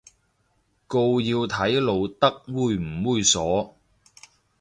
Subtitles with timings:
[0.87, 3.73] 告要睇露得猥唔猥褻